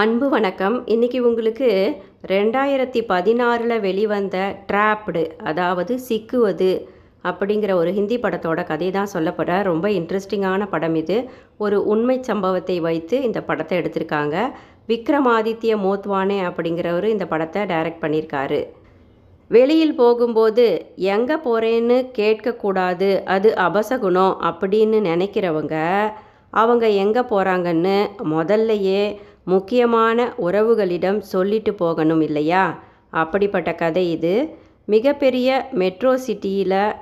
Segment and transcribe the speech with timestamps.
[0.00, 0.76] அன்பு வணக்கம்.
[0.92, 1.66] இன்னைக்கு உங்களுக்கு
[2.30, 4.36] ரெண்டாயிரத்தி பதினாறில் வெளிவந்த
[4.68, 6.70] ட்ராப்டு அதாவது சிக்குவது
[7.30, 9.58] அப்படிங்கிற ஒரு ஹிந்தி படத்தோட கதை தான் சொல்லப்படுற.
[9.68, 11.16] ரொம்ப இன்ட்ரெஸ்டிங்கான படம் இது.
[11.64, 14.36] ஒரு உண்மை சம்பவத்தை வைத்து இந்த படத்தை எடுத்திருக்காங்க.
[14.92, 18.60] விக்ரமாதித்ய மோத்வானே அப்படிங்கிறவர் இந்த படத்தை டைரக்ட் பண்ணியிருக்காரு.
[19.50, 20.66] வெளியில் போகும்போது
[21.16, 23.10] எங்கே போகிறேன்னு கேட்கக்கூடாது.
[23.36, 25.76] அது அபசகுணம் அப்படின்னு நினைக்கிறவங்க
[26.60, 27.98] அவங்க எங்கே போகிறாங்கன்னு
[28.32, 29.04] முதல்லையே
[29.44, 32.82] முக்கியமான உறவுகளிடம் சொல்லிட்டு போகணும் இல்லையா?
[33.10, 34.54] அப்படிப்பட்ட கதை இது.
[34.84, 36.94] மிகப்பெரிய மெட்ரோ சிட்டியில்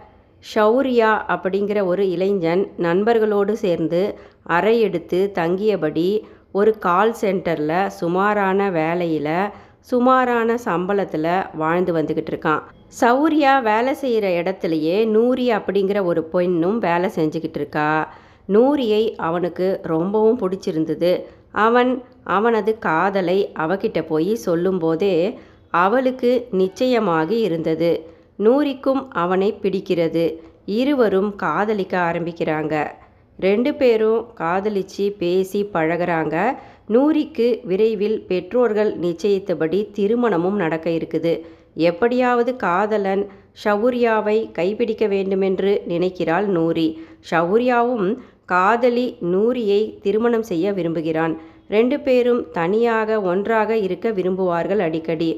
[0.55, 6.21] ஷௌரியா அப்படிங்கிற ஒரு இளைஞன் நண்பர்களோடு சேர்ந்து அறை எடுத்து தங்கியபடி
[6.53, 9.49] ஒரு கால் சென்டரில் சுமாரான வேலையில்
[9.81, 12.63] சுமாரான சம்பளத்தில் வாழ்ந்து வந்துக்கிட்டு இருக்கான்.
[13.01, 18.15] சௌரியா வேலை செய்கிற இடத்துலையே நூரி அப்படிங்கிற ஒரு பெண்ணும் வேலை செஞ்சுக்கிட்டு இருக்கா.
[18.47, 21.23] நூரியை அவனுக்கு ரொம்பவும் பிடிச்சிருந்தது.
[21.53, 25.39] அவன் அவனது காதலை அவகிட்ட போய் சொல்லும்போதே
[25.71, 28.07] அவளுக்கு நிச்சயமாகி இருந்தது.
[28.37, 30.37] நூரிக்கும் அவனை பிடிக்கிறது.
[30.65, 32.91] இருவரும் காதலிக்க ஆரம்பிக்கிறாங்க.
[33.37, 36.59] ரெண்டு பேரும் காதலிச்சு பேசி பழகுறாங்க.
[36.87, 41.41] நூரிக்கு விரைவில் பெற்றோர்கள் நிச்சயித்தபடி திருமணமும் நடக்க இருக்குது.
[41.75, 43.29] எப்படியாவது காதலன்
[43.65, 51.41] ஷவுரியாவை கைப்பிடிக்க வேண்டுமென்று நினைக்கிறாள் நூரி ஷவுரியாவும் காதலி நூரியை திருமணம் செய்ய விரும்புகிறான்.
[51.75, 55.31] ரெண்டு பேரும் தனியாக ஒன்றாக இருக்க விரும்புவார்கள் அடிக்கடி.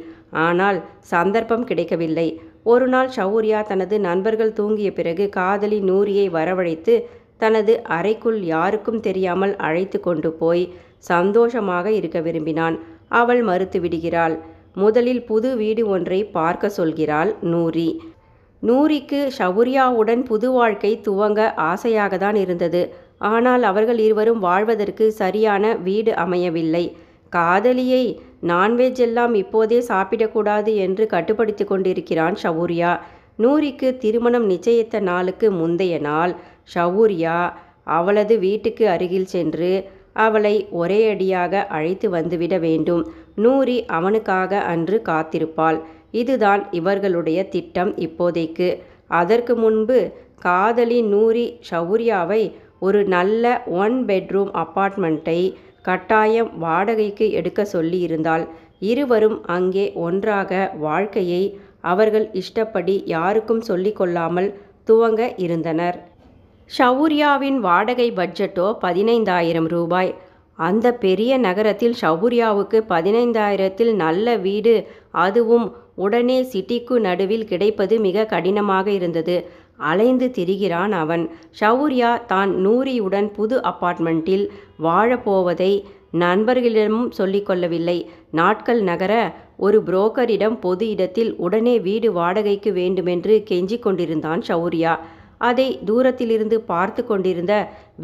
[0.45, 0.79] ஆனால்
[1.13, 2.29] சந்தர்ப்பம் கிடைக்கவில்லை.
[2.73, 6.95] ஒரு நாள் ஷவுரியா தனது நண்பர்கள் தூங்கிய பிறகு காதலி நூரியை வரவழைத்து
[7.43, 10.65] தனது அறைக்குள் யாருக்கும் தெரியாமல் அழைத்து கொண்டு போய்
[11.11, 12.77] சந்தோஷமாக இருக்க விரும்பினான்.
[13.21, 14.35] அவள் மறுத்து விடுகிறாள்
[14.83, 17.89] முதலில் புது வீடு ஒன்றை பார்க்க சொல்கிறாள் நூரி.
[18.63, 22.83] நூரிக்கு ஷவுரியாவுடன் புது வாழ்க்கை துவங்க ஆசையாக தான் இருந்தது.
[23.31, 26.85] ஆனால் அவர்கள் இருவரும் வாழ்வதற்கு சரியான வீடு அமையவில்லை.
[27.33, 28.05] காதலியை
[28.47, 32.93] நான்வெஜ் எல்லாம் இப்போதே சாப்பிடக்கூடாது என்று கட்டுப்படுத்தி கொண்டிருக்கிறான் ஷவுரியா.
[33.37, 36.33] நூரிக்கு திருமணம் நிச்சயித்த நாளுக்கு முந்தைய நாள்
[36.75, 37.39] ஷவுரியா
[37.97, 39.73] அவளது வீட்டுக்கு அருகில் சென்று
[40.25, 43.03] அவளை ஒரே அடியாக அழைத்து வந்துவிட வேண்டும்.
[43.45, 45.79] நூரி அவனுக்காக அன்று காத்திருப்பாள்.
[46.21, 48.69] இதுதான் இவர்களுடைய திட்டம் இப்போதைக்கு.
[49.21, 49.99] அதற்கு முன்பு
[50.39, 52.43] காதலி நூரி ஷவுரியாவை
[52.83, 53.45] ஒரு நல்ல
[53.83, 55.41] ஒன் பெட்ரூம் அப்பார்ட்மெண்ட்டை
[55.83, 58.45] கட்டாயம் வாடகைக்கு எடுக்க சொல்லியிருந்தால்
[58.83, 60.53] இருவரும் அங்கே ஒன்றாக
[60.87, 61.43] வாழ்க்கையை
[61.83, 64.49] அவர்கள் இஷ்டப்படி யாருக்கும் சொல்லிக்கொள்ளாமல்
[64.89, 65.97] துவங்க இருந்தனர்.
[66.71, 70.13] ஷவுரியாவின் வாடகை பட்ஜெட்டோ பதினைந்தாயிரம் ரூபாய்.
[70.59, 74.75] அந்த பெரிய நகரத்தில் ஷவுரியாவுக்கு பதினைந்தாயிரத்தில் நல்ல வீடு
[75.25, 75.67] அதுவும்
[75.97, 79.37] உடனே சிட்டிக்கு நடுவில் கிடைப்பது மிக கடினமாக இருந்தது.
[79.91, 81.25] அலைந்து திரிகிறான் அவன்.
[81.61, 84.45] ஷவுரியா தான் நூரியுடன் புது அப்பார்ட்மெண்ட்டில்
[84.87, 85.73] வாழப்போவதை
[86.23, 87.99] நண்பர்களிடமும் சொல்லிக்கொள்ளவில்லை
[88.39, 89.13] நாட்கள் நகர
[89.67, 94.95] ஒரு புரோக்கரிடம் பொது இடத்தில் உடனே வீடு வாடகைக்கு வேண்டுமென்று கெஞ்சிக் கொண்டிருந்தான் ஷவுரியா
[95.49, 97.53] அதை தூரத்திலிருந்து பார்த்து கொண்டிருந்த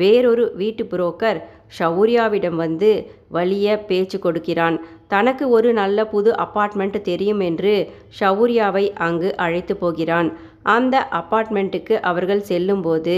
[0.00, 1.39] வேறொரு வீட்டு புரோக்கர்
[1.78, 2.91] ஷவுரியாவிடம் வந்து
[3.33, 4.77] வலிய பேச்சு கொடுக்கிறான்.
[5.12, 7.75] தனக்கு ஒரு நல்ல புது அப்பார்ட்மெண்ட் தெரியும் என்று
[8.19, 10.28] ஷவுரியாவை அங்கு அழைத்து போகிறான்.
[10.74, 13.16] அந்த அப்பார்ட்மெண்ட்டுக்கு அவர்கள் செல்லும்போது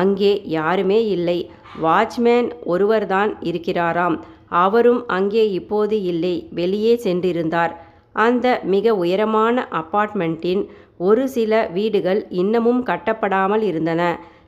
[0.00, 1.38] அங்கே யாருமே இல்லை.
[1.84, 4.16] வாட்ச்மேன் ஒருவர்தான் இருக்கிறாராம்.
[4.62, 6.34] அவரும் அங்கே இப்போது இல்லை.
[6.60, 7.72] வெளியே சென்றிருந்தார்.
[8.26, 10.62] அந்த மிக உயரமான அப்பார்ட்மெண்ட்டின்
[11.08, 14.02] ஒரு சில வீடுகள் இன்னமும் கட்டப்படாமல் இருந்தன.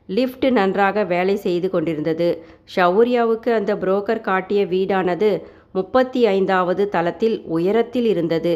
[0.09, 2.29] லிஃப்ட் நன்றாக வேலை செய்து கொண்டிருந்தது.
[2.77, 5.31] ஷவுரியாவுக்கு அந்த புரோக்கர் காட்டிய வீடானது
[5.73, 8.55] முப்பத்தி ஐந்தாவது தளத்தில் உயரத்தில் இருந்தது.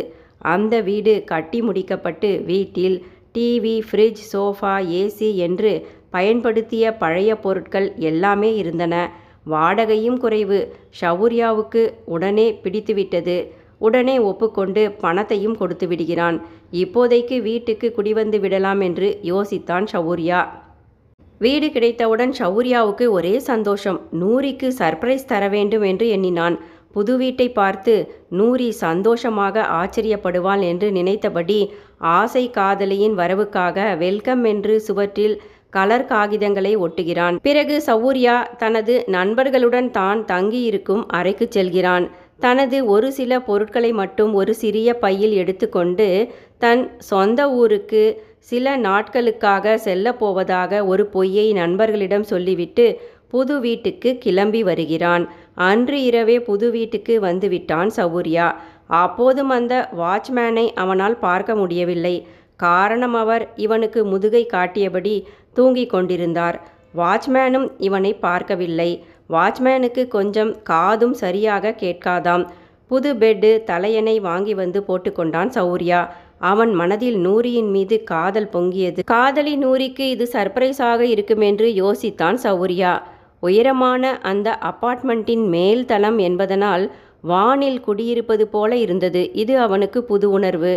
[0.52, 2.96] அந்த வீடு கட்டி முடிக்கப்பட்டு வீட்டில்
[3.34, 5.72] டிவி ஃப்ரிட்ஜ் சோஃபா ஏசி என்று
[6.10, 8.94] பயன்படுத்திய பழைய பொருட்கள் எல்லாமே இருந்தன.
[9.52, 10.58] வாடகையும் குறைவு.
[11.00, 13.36] ஷவுர்யாவுக்கு உடனே பிடித்துவிட்டது.
[13.78, 16.36] உடனே ஒப்புக்கொண்டு பணத்தையும் கொடுத்து விடுகிறான்.
[16.82, 20.42] இப்போதைக்கு வீட்டுக்கு குடிவந்து விடலாம் என்று யோசித்தான் ஷவுர்யா.
[21.38, 24.00] வீடு கிடைத்தவுடன் ஷவுர்யாவுக்கு ஒரே சந்தோஷம்.
[24.10, 26.56] நூரிக்கு சர்ப்ரைஸ் தர வேண்டும் என்று எண்ணினான்.
[26.94, 27.94] புது வீட்டை பார்த்து
[28.38, 31.58] நூரி சந்தோஷமாக ஆச்சரியப்படுவாள் என்று நினைத்தபடி
[32.18, 35.36] ஆசை காதலியின் வரவுக்காக வெல்கம் என்று சுவற்றில்
[35.76, 37.36] கலர் காகிதங்களை ஒட்டுகிறான்.
[37.46, 42.04] பிறகு சௌரியா தனது நண்பர்களுடன் தான் தங்கியிருக்கும் அறைக்கு செல்கிறான்.
[42.44, 46.08] தனது ஒரு சில பொருட்களை மட்டும் ஒரு சிறிய பையில் எடுத்துக்கொண்டு
[46.64, 48.04] தன் சொந்த ஊருக்கு
[48.50, 52.86] சில நாட்களுக்காக செல்லப்போவதாக ஒரு பொய்யை நண்பர்களிடம் சொல்லிவிட்டு
[53.32, 55.24] புது வீட்டுக்கு கிளம்பி வருகிறான்.
[55.54, 58.46] அன்று இரவே புது வீட்டுக்கு வந்துவிட்டான் சௌரியா
[58.86, 62.16] அப்போதும் அந்த வாட்ச்மேனை அவனால் பார்க்க முடியவில்லை.
[62.56, 65.14] காரணம் அவர் இவனுக்கு முதுகை காட்டியபடி
[65.52, 66.60] தூங்கிக் கொண்டிருந்தார்.
[66.96, 68.90] வாட்ச்மேனும் இவனை பார்க்கவில்லை.
[69.30, 72.44] வாட்ச்மேனுக்கு கொஞ்சம் காதும் சரியாக கேட்காதாம்.
[72.90, 76.00] புது பெட்டு தலையணை வாங்கி வந்து போட்டுக்கொண்டான் சௌரியா
[76.38, 79.00] அவன் மனதில் நூரியின் மீது காதல் பொங்கியது.
[79.04, 82.92] காதலி நூரிக்கு இது சர்ப்ரைஸாக இருக்குமென்று யோசித்தான் சௌரியா
[83.46, 86.84] உயரமான அந்த அப்பார்ட்மெண்ட்டின் மேல் தளம் என்பதனால்
[87.30, 89.22] வானில் குடியிருப்பது போல இருந்தது.
[89.42, 90.72] இது அவனுக்கு புது உணர்வு.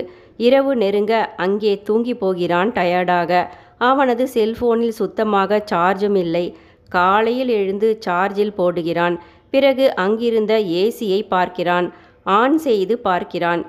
[0.48, 1.14] இரவு நெருங்க
[1.46, 3.32] அங்கே தூங்கி போகிறான் டயர்டாக.
[3.90, 6.46] அவனது செல்போனில் சுத்தமாக சார்ஜும் இல்லை.
[6.90, 9.16] காலையில் எழுந்து சார்ஜில் போடுகிறான்.
[9.54, 11.88] பிறகு அங்கிருந்த ஏசியை பார்க்கிறான்.
[12.40, 13.62] ஆன் செய்து பார்க்கிறான்.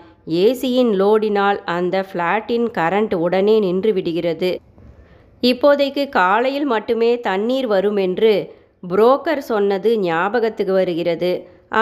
[0.45, 4.51] ஏசியின் லோடினால் அந்த ஃப்ளாட்டின் கரண்ட் உடனே நின்று விடுகிறது.
[5.43, 8.33] இப்போதைக்கு காலையில் மட்டுமே தண்ணீர் வரும் என்று
[8.83, 11.31] புரோக்கர் சொன்னது ஞாபகத்துக்கு வருகிறது.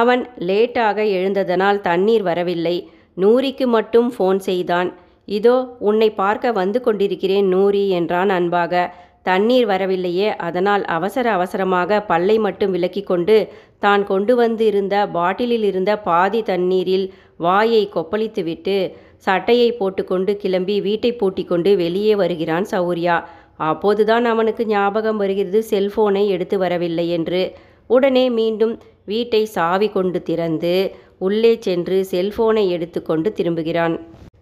[0.00, 2.76] அவன் லேட்டாக எழுந்ததனால் தண்ணீர் வரவில்லை.
[3.16, 4.88] நூரிக்கு மட்டும் ஃபோன் செய்தான்.
[5.28, 5.56] இதோ
[5.88, 8.82] உன்னை பார்க்க வந்து கொண்டிருக்கிறேன் நூரி என்றான் அன்பாக.
[9.28, 13.36] தண்ணீர் வரவில்லையே அதனால் அவசர அவசரமாக பல்லை மட்டும் விலக்கி கொண்டு
[13.84, 17.06] தான் கொண்டு வந்து இருந்த பாட்டிலில் இருந்த பாதி தண்ணீரில்
[17.46, 18.76] வாயை கொப்பளித்துவிட்டு
[19.26, 23.16] சட்டையை போட்டுக்கொண்டு கிளம்பி வீட்டை பூட்டி கொண்டு வெளியே வருகிறான் சௌரியா.
[23.58, 27.42] அப்போதுதான் அவனுக்கு ஞாபகம் வருகிறது செல்போனை எடுத்து வரவில்லை என்று.
[27.86, 28.74] உடனே மீண்டும்
[29.04, 30.74] வீட்டை சாவி கொண்டு திறந்து
[31.18, 33.96] உள்ளே சென்று செல்போனை எடுத்துக்கொண்டு திரும்புகிறான்.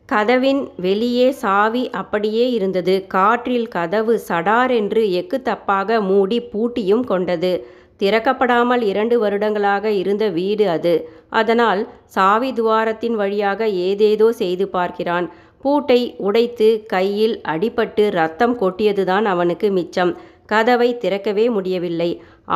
[0.06, 2.94] கதவின் வெளியே சாவி அப்படியே இருந்தது.
[3.06, 7.52] காற்றில் கதவு சடார் என்று எக்கு தப்பாக மூடி பூட்டியும் கொண்டது.
[8.00, 10.94] திறக்கப்படாமல் இரண்டு வருடங்களாக இருந்த வீடு அது.
[11.30, 15.26] அதனால் சாவி துவாரத்தின் வழியாக ஏதேதோ செய்து பார்க்கிறான்.
[15.64, 20.12] பூட்டை உடைத்து கையில் அடிபட்டு ரத்தம் கொட்டியதுதான் அவனுக்கு மிச்சம்.
[20.52, 22.10] கதவை திறக்கவே முடியவில்லை.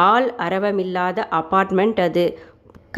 [0.09, 2.25] ஆள் அரவமில்லாத அப்பார்ட்மெண்ட் அது.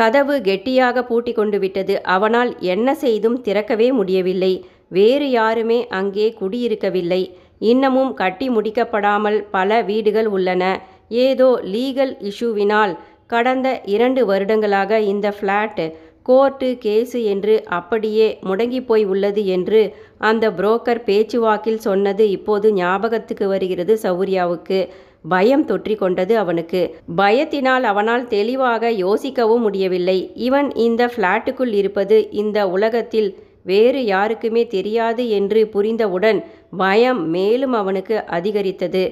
[0.01, 1.95] கதவு கெட்டியாக பூட்டி கொண்டு விட்டது.
[2.15, 4.53] அவனால் என்ன செய்தும் திறக்கவே முடியவில்லை.
[4.99, 7.23] வேறு யாருமே அங்கே குடியிருக்கவில்லை.
[7.73, 10.65] இன்னமும் கட்டி முடிக்கப்படாமல் பல வீடுகள் உள்ளன.
[11.27, 12.93] ஏதோ லீகல் இஷ்யூவினால்
[13.33, 15.83] கடந்த இரண்டு வருடங்களாக இந்த ஃப்ளாட்
[16.27, 19.81] கோர்ட்டு கேஸு என்று அப்படியே முடங்கி போய் உள்ளது என்று
[20.19, 24.81] அந்த புரோக்கர் பேச்சுவாக்கில் சொன்னது இப்போது ஞாபகத்துக்கு வருகிறது சௌரியாவுக்கு.
[25.29, 26.83] பயம் தொற்றி கொண்டது அவனுக்கு.
[27.17, 30.19] பயத்தினால் அவனால் தெளிவாக யோசிக்கவும் முடியவில்லை.
[30.35, 33.31] இவன் இந்த ஃப்ளாட்டுக்குள் இருப்பது இந்த உலகத்தில்
[33.63, 36.39] வேறு யாருக்குமே தெரியாது என்று புரிந்தவுடன்
[36.77, 39.05] பயம் மேலும் அவனுக்கு அதிகரித்தது.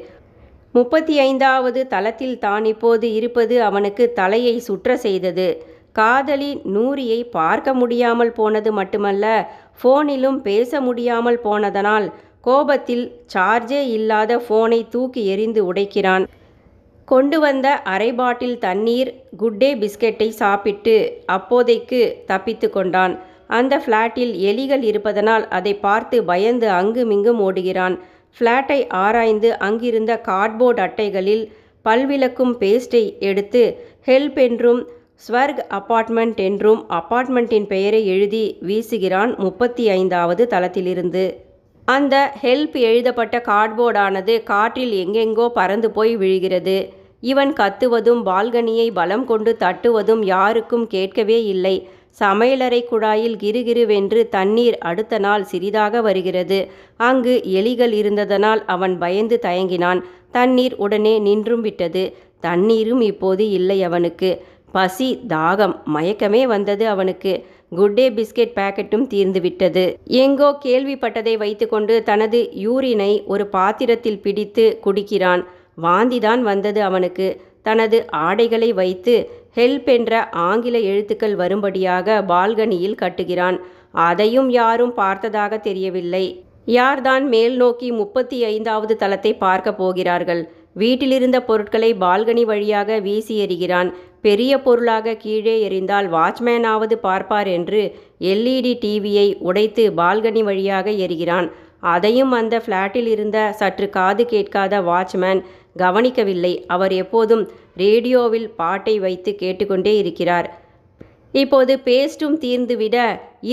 [0.74, 5.48] முப்பத்தி ஐந்தாவது தளத்தில் தான் இப்போது இருப்பது அவனுக்கு தலையை சுற்ற செய்தது.
[5.96, 9.26] காதலி நூரியை பார்க்க முடியாமல் போனது மட்டுமல்ல
[9.80, 12.06] ஃபோனிலும் பேச முடியாமல் போனதனால்
[12.46, 16.24] கோபத்தில் சார்ஜே இல்லாத ஃபோனை தூக்கி எறிந்து உடைக்கிறான்.
[17.08, 20.96] கொண்டு வந்த அரை பாட்டில் தண்ணீர் குட்டே பிஸ்கெட்டை சாப்பிட்டு
[21.36, 23.14] அப்போதைக்கு தப்பித்து கொண்டான்.
[23.58, 27.96] அந்த ஃப்ளாட்டில் எலிகள் இருப்பதனால் அதை பார்த்து பயந்து அங்குமிங்கும் ஓடுகிறான்.
[28.36, 31.44] ஃப்ளாட்டை ஆராய்ந்து அங்கிருந்த கார்ட்போர்ட் அட்டைகளில்
[31.84, 33.62] பல்விளக்கும் பேஸ்டை எடுத்து
[34.08, 34.80] ஹெல்ப் என்றும்
[35.26, 41.36] ஸ்வர்க் அப்பார்ட்மெண்ட் என்றும் அப்பார்ட்மெண்ட்டின் பெயரை எழுதி வீசுகிறான் முப்பத்தி ஐந்தாவது தளத்திலிருந்து.
[41.84, 46.92] அந்த ஹெல்ப் எழுதப்பட்ட கார்ட்போர்டானது காற்றில் எங்கெங்கோ பறந்து போய் விழுகிறது.
[47.20, 51.88] இவன் கத்துவதும் பால்கனியை பலம் கொண்டு தட்டுவதும் யாருக்கும் கேட்கவே இல்லை.
[52.18, 56.68] சமையலறை குழாயில் கிருகிருவென்று தண்ணீர் அடுத்த நாள் சிறிதாக வருகிறது.
[56.96, 60.00] அங்கு எலிகள் இருந்ததனால் அவன் பயந்து தயங்கினான்.
[60.30, 62.16] தண்ணீர் உடனே நின்றும் விட்டது.
[62.40, 64.42] தண்ணீரும் இப்போது இல்லை அவனுக்கு.
[64.72, 67.46] பசி தாகம் மயக்கமே வந்தது அவனுக்கு.
[67.70, 75.44] குட்டே பிஸ்கெட் பாக்கெட்டும் தீர்ந்துவிட்டது எங்கோ கேள்விப்பட்டதை வைத்துக்கொண்டு தனது யூரினை ஒரு பாத்திரத்தில் பிடித்து குடிக்கிறான்.
[75.82, 77.40] வாந்திதான் வந்தது அவனுக்கு.
[77.62, 83.58] தனது ஆடைகளை வைத்து ஹெல்ப் என்ற ஆங்கில எழுத்துக்கள் வரும்படியாக பால்கனியில் கட்டுகிறான்.
[83.90, 86.24] அதையும் யாரும் பார்த்ததாக தெரியவில்லை.
[86.64, 90.42] யார்தான் மேல் நோக்கி முப்பத்தி ஐந்தாவது தளத்தை பார்க்க போகிறார்கள்?
[90.72, 93.90] வீட்டிலிருந்த பொருட்களை பால்கனி வழியாக வீசி எறிகிறான்.
[94.20, 97.82] பெரிய பொருளாக கீழே எறிந்தால் வாட்ச்மேனாவது பார்ப்பார் என்று
[98.20, 101.48] எல்இடி டிவியை உடைத்து பால்கனி வழியாக எறிகிறான்.
[101.80, 105.40] அதையும் அந்த ஃப்ளாட்டில் இருந்த சற்று காது கேட்காத வாட்ச்மேன்
[105.76, 106.64] கவனிக்கவில்லை.
[106.66, 107.44] அவர் எப்போதும்
[107.76, 110.48] ரேடியோவில் பாட்டை வைத்து கேட்டுக்கொண்டே இருக்கிறார்.
[111.32, 112.96] இப்போது பேஸ்டும் தீர்ந்துவிட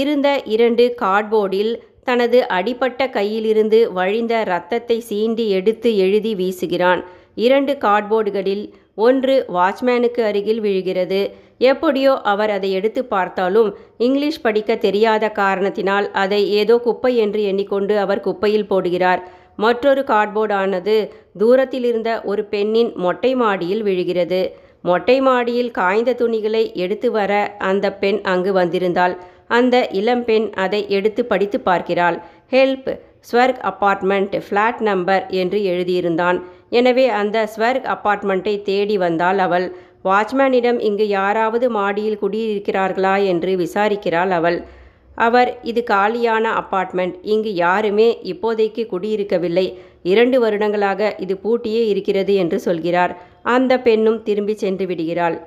[0.01, 7.01] இருந்த இரண்டு கார்ட்போர்டில் தனது அடிப்பட்ட கையிலிருந்து வழிந்த இரத்தத்தை சீண்டி எடுத்து எழுதி வீசுகிறான்.
[7.35, 8.65] இரண்டு கார்ட்போர்டுகளில்
[8.95, 11.21] ஒன்று வாட்ச்மேனுக்கு அருகில் விழுகிறது.
[11.57, 18.19] எப்படியோ அவர் அதை எடுத்து பார்த்தாலும் இங்கிலீஷ் படிக்க தெரியாத காரணத்தினால் அதை ஏதோ குப்பை என்று எண்ணிக்கொண்டு அவர்
[18.19, 19.21] குப்பையில் போடுகிறார்.
[19.55, 20.95] மற்றொரு கார்ட்போர்டானது
[21.37, 24.41] தூரத்தில் இருந்த ஒரு பெண்ணின் மொட்டை மாடியில் விழுகிறது.
[24.81, 29.15] மொட்டை மாடியில் காய்ந்த துணிகளை எடுத்து வர அந்த பெண் அங்கு வந்திருந்தாள்.
[29.47, 32.17] அந்த இளம்பெண் அதை எடுத்து படித்து பார்க்கிறாள்.
[32.51, 32.89] ஹெல்ப்
[33.31, 36.37] ஸ்வர்க் அப்பார்ட்மெண்ட் ஃப்ளாட் நம்பர் என்று எழுதியிருந்தான்.
[36.79, 39.67] எனவே அந்த ஸ்வர்க் அப்பார்ட்மெண்ட்டை தேடி வந்தாள் அவள்.
[40.03, 44.57] வாட்ச்மேனிடம் இங்கு யாராவது மாடியில் குடியிருக்கிறார்களா என்று விசாரிக்கிறாள் அவள்.
[45.17, 49.67] அவர் இது காலியான அப்பார்ட்மெண்ட் இங்கு யாருமே இப்போதைக்கு குடியிருக்கவில்லை.
[50.03, 53.13] இரண்டு வருடங்களாக இது பூட்டியே இருக்கிறது என்று சொல்கிறார்.
[53.55, 55.37] அந்த பெண்ணும் திரும்பி சென்று விடுகிறாள்.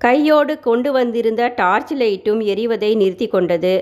[0.00, 3.74] கையோடு கொண்டு வந்திருந்த டார்ச் லைட்டும் எரிவதை நிறுத்தி கொண்டது.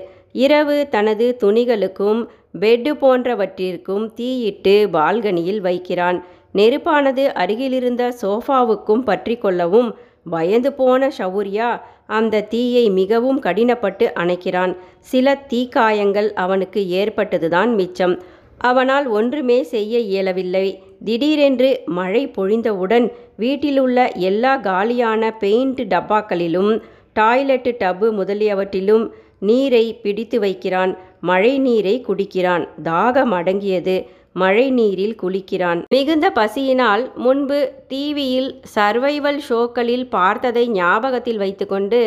[0.45, 2.21] இரவு தனது துணிகளுக்கும்
[2.59, 6.19] பெட்டு போன்றவற்றிற்கும் தீயிட்டு பால்கனியில் வைக்கிறான்.
[6.55, 9.95] நெருப்பானது அருகிலிருந்த சோஃபாவுக்கும் பற்றி கொள்ளவும்
[10.29, 14.75] பயந்து போன ஷவுரியா அந்த தீயை மிகவும் கடினப்பட்டு அணைக்கிறான்.
[14.99, 18.21] சில தீக்காயங்கள் அவனுக்கு ஏற்பட்டதுதான் மிச்சம்.
[18.57, 20.83] அவனால் ஒன்றுமே செய்ய இயலவில்லை.
[21.05, 26.81] திடீரென்று மழை பொழிந்தவுடன் வீட்டிலுள்ள எல்லா காலியான பெயிண்ட் டப்பாக்களிலும்
[27.13, 30.97] டாய்லெட் டப்பு முதலியவற்றிலும் நீரை பிடித்து வைக்கிறான்.
[31.21, 32.67] மழை நீரை குடிக்கிறான்.
[32.83, 34.07] தாகம் அடங்கியது.
[34.33, 35.81] மழை நீரில் குளிக்கிறான்.
[35.89, 42.01] மிகுந்த பசியினால் முன்பு டிவியில் சர்வைவல் ஷோக்களில் பார்த்ததை ஞாபகத்தில் வைத்துக்கொண்டு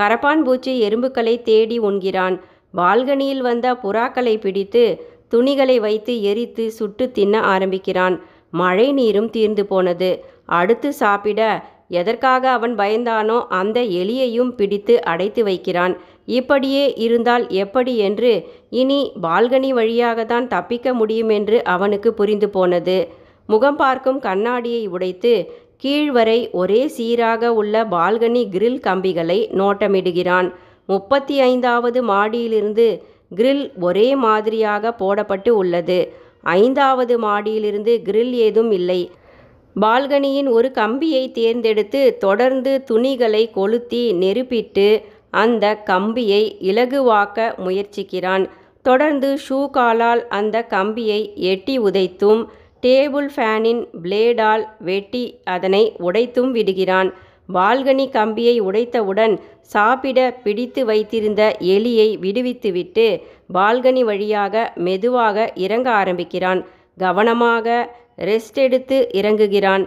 [0.00, 2.36] கரப்பான் பூச்சி எறும்புகளை தேடி உண்கிறான்.
[2.76, 4.84] பால்கனியில் வந்த புறாக்களை பிடித்து
[5.28, 8.16] துணிகளை வைத்து எரித்து சுட்டு தின்ன ஆரம்பிக்கிறான்.
[8.50, 10.10] மழை நீரும் தீர்ந்து போனது.
[10.58, 11.40] அடுத்து சாப்பிட
[11.88, 15.94] எதற்காக அவன் பயந்தானோ அந்த எலியையும் பிடித்து அடைத்து வைக்கிறான்.
[16.26, 23.08] இப்படியே இருந்தால் எப்படி என்று இனி பால்கனி வழியாகத்தான் தப்பிக்க முடியும் என்று அவனுக்கு புரிந்து போனது.
[23.46, 25.50] முகம் பார்க்கும் கண்ணாடியை உடைத்து
[25.84, 30.52] கீழ்வரை ஒரே சீராக உள்ள பால்கனி கிரில் கம்பிகளை நோட்டமிடுகிறான்.
[30.86, 33.02] முப்பத்தி ஐந்தாவது மாடியிலிருந்து
[33.36, 36.12] கிரில் ஒரே மாதிரியாக போடப்பட்டு உள்ளது.
[36.40, 39.10] ஐந்தாவது மாடியிலிருந்து கிரில் ஏதும் இல்லை.
[39.80, 45.02] பால்கனியின் ஒரு கம்பியை தேர்ந்தெடுத்து தொடர்ந்து துணிகளை கொளுத்தி நெருப்பிட்டு
[45.42, 48.44] அந்த கம்பியை இலகுவாக்க முயற்சிக்கிறான்.
[48.84, 51.20] தொடர்ந்து ஷூ காலால் அந்த கம்பியை
[51.52, 52.42] எட்டி உதைத்தும்
[52.82, 55.24] டேபிள் ஃபேனின் பிளேடால் வெட்டி
[55.54, 57.10] அதனை உடைத்தும் விடுகிறான்.
[57.54, 59.34] பால்கனி கம்பியை உடைத்தவுடன்
[59.72, 61.42] சாப்பிட பிடித்து வைத்திருந்த
[61.74, 63.06] எலியை விடுவித்துவிட்டு
[63.54, 66.60] பால்கனி வழியாக மெதுவாக இறங்க ஆரம்பிக்கிறான்.
[66.98, 67.66] கவனமாக
[68.28, 69.84] ரெஸ்ட் எடுத்து இறங்குகிறான்.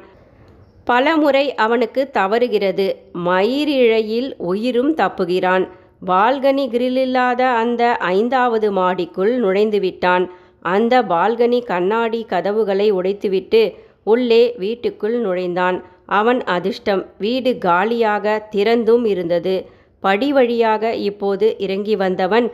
[0.89, 2.87] பலமுறை அவனுக்கு தவறுகிறது.
[3.25, 5.65] மயிரிழையில் உயிரும் தப்புகிறான்.
[6.07, 7.83] பால்கனி கிரில்லில்லாத அந்த
[8.15, 10.25] ஐந்தாவது மாடிக்குள் நுழைந்து விட்டான்
[10.61, 13.61] அந்த பால்கனி கண்ணாடி கதவுகளை உடைத்துவிட்டு
[14.03, 15.77] உள்ளே வீட்டுக்குள் நுழைந்தான்.
[16.19, 17.01] அவன் அதிர்ஷ்டம்.
[17.17, 19.55] வீடு காலியாக திறந்தும் இருந்தது.
[20.03, 22.47] படி வழியாக இப்போது இறங்கி வந்தவன்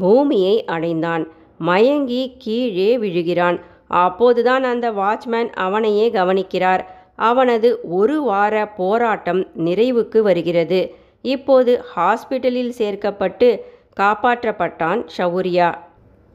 [0.00, 1.24] பூமியை அடைந்தான்.
[1.58, 3.58] மயங்கி கீழே விழுகிறான்.
[4.02, 6.82] அப்போதுதான் அந்த வாட்ச்மேன் அவனையே கவனிக்கிறார்.
[7.28, 7.68] அவனது
[8.00, 10.80] ஒரு வார போராட்டம் நிறைவுக்கு வருகிறது.
[11.34, 13.48] இப்போது ஹாஸ்பிட்டலில் சேர்க்கப்பட்டு
[14.00, 15.70] காப்பாற்றப்பட்டான் ஷவுரியா.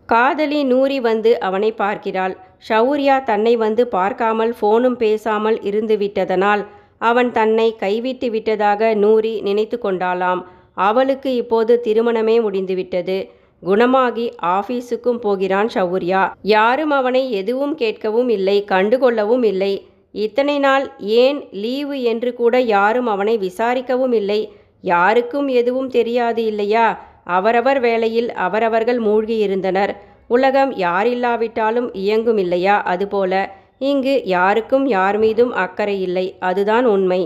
[0.10, 2.34] காதலி நூரி வந்து அவனை பார்க்கிறாள்.
[2.68, 6.64] ஷவுரியா தன்னை வந்து பார்க்காமல் ஃபோனும் பேசாமல் இருந்து விட்டதனால்
[7.10, 10.44] அவன் தன்னை கைவிட்டு விட்டதாக நூரி நினைத்து கொண்டாளாம்.
[10.88, 13.18] அவளுக்கு இப்போது திருமணமே முடிந்துவிட்டது.
[13.64, 14.26] குணமாகி
[14.56, 16.22] ஆபீஸுக்கும் போகிறான் ஷவுரியா.
[16.56, 19.74] யாரும் அவனை எதுவும் கேட்கவும் இல்லை கண்டுகொள்ளவும் இல்லை.
[20.16, 24.54] இத்தனை நாள் ஏன் லீவு என்று கூட யாரும் அவனை விசாரிக்கவும் இல்லை.
[24.82, 26.88] யாருக்கும் எதுவும் தெரியாது இல்லையா?
[27.24, 29.94] அவரவர் வேலையில் அவரவர்கள் மூழ்கியிருந்தனர்.
[30.28, 32.82] உலகம் யாரில்லாவிட்டாலும் இயங்கும் இல்லையா?
[32.84, 33.34] அதுபோல
[33.80, 36.36] இங்கு யாருக்கும் யார் மீதும் அக்கறை இல்லை.
[36.40, 37.22] அதுதான் உண்மை.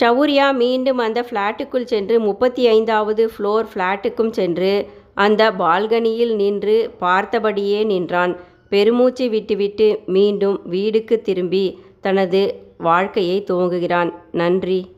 [0.00, 8.36] ஷவுரியா மீண்டும் அந்த ஃப்ளாட்டுக்குள் சென்று முப்பத்தி ஐந்தாவது ஃப்ளோர் ஃப்ளாட்டுக்கும் சென்று அந்த பால்கனியில் நின்று பார்த்தபடியே நின்றான்.
[8.68, 11.66] பெருமூச்சு விட்டுவிட்டு மீண்டும் வீடுக்கு திரும்பி
[12.00, 14.12] தனது வாழ்க்கையை துவங்குகிறான்.
[14.32, 14.96] நன்றி.